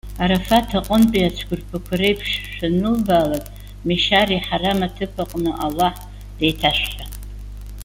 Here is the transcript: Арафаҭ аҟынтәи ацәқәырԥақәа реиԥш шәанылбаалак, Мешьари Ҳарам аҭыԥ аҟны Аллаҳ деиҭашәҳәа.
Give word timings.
Арафаҭ 0.23 0.69
аҟынтәи 0.79 1.27
ацәқәырԥақәа 1.27 1.95
реиԥш 1.99 2.29
шәанылбаалак, 2.53 3.45
Мешьари 3.87 4.43
Ҳарам 4.45 4.79
аҭыԥ 4.87 5.13
аҟны 5.23 5.51
Аллаҳ 5.65 5.95
деиҭашәҳәа. 6.37 7.05